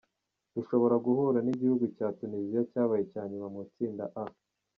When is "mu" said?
3.53-3.59